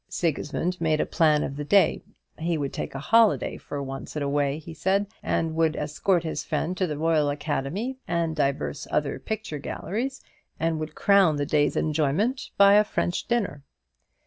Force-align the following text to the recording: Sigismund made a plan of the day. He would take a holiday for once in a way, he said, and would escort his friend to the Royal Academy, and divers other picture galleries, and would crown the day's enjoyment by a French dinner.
Sigismund 0.09 0.81
made 0.81 0.99
a 0.99 1.05
plan 1.05 1.43
of 1.43 1.57
the 1.57 1.63
day. 1.63 2.01
He 2.39 2.57
would 2.57 2.73
take 2.73 2.95
a 2.95 2.99
holiday 2.99 3.57
for 3.57 3.83
once 3.83 4.15
in 4.15 4.23
a 4.23 4.27
way, 4.27 4.57
he 4.57 4.73
said, 4.73 5.05
and 5.21 5.53
would 5.53 5.75
escort 5.75 6.23
his 6.23 6.43
friend 6.43 6.75
to 6.77 6.87
the 6.87 6.97
Royal 6.97 7.29
Academy, 7.29 7.99
and 8.07 8.35
divers 8.35 8.87
other 8.89 9.19
picture 9.19 9.59
galleries, 9.59 10.19
and 10.59 10.79
would 10.79 10.95
crown 10.95 11.35
the 11.35 11.45
day's 11.45 11.75
enjoyment 11.75 12.49
by 12.57 12.73
a 12.73 12.83
French 12.83 13.27
dinner. 13.27 13.63